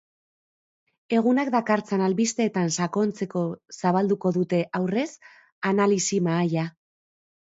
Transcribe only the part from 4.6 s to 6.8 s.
aurrez, analisi mahaia.